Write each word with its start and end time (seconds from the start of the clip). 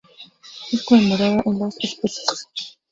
Es 0.71 0.81
conmemorada 0.81 1.43
en 1.45 1.59
las 1.59 1.77
especies 1.79 2.47